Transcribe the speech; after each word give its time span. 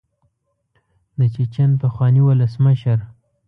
د 1.17 1.19
چیچن 1.33 1.69
پخواني 1.81 2.21
ولسمشر. 2.23 2.97